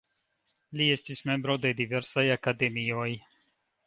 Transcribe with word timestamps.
Li 0.79 0.85
estis 0.93 1.19
membro 1.31 1.57
de 1.65 1.73
diversaj 1.81 2.23
akademioj. 2.37 3.09